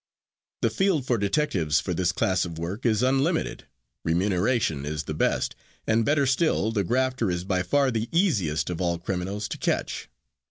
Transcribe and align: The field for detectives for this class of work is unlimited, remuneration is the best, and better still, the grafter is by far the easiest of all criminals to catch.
The 0.63 0.71
field 0.71 1.05
for 1.05 1.19
detectives 1.19 1.79
for 1.79 1.93
this 1.93 2.11
class 2.11 2.43
of 2.43 2.57
work 2.57 2.87
is 2.87 3.03
unlimited, 3.03 3.67
remuneration 4.03 4.83
is 4.83 5.03
the 5.03 5.13
best, 5.13 5.55
and 5.85 6.03
better 6.03 6.25
still, 6.25 6.71
the 6.71 6.83
grafter 6.83 7.29
is 7.29 7.43
by 7.43 7.61
far 7.61 7.91
the 7.91 8.09
easiest 8.11 8.71
of 8.71 8.81
all 8.81 8.97
criminals 8.97 9.47
to 9.49 9.59
catch. 9.59 10.09